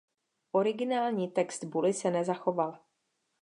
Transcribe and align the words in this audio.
Originální 0.51 1.27
text 1.31 1.63
buly 1.63 1.93
se 1.93 2.11
nezachoval. 2.11 2.79